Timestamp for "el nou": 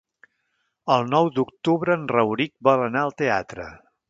0.95-1.29